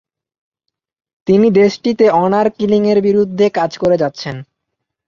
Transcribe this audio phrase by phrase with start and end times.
[1.27, 4.35] তিনি দেশটিতে honour killing এর বিরুদ্ধে কাজ করে যাচ্ছেন।